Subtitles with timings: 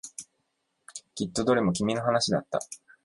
[1.13, 2.57] きっとどれも君の話だった。